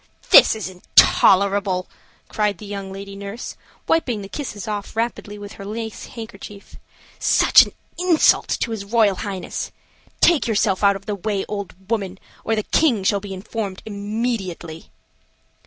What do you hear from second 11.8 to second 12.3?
woman,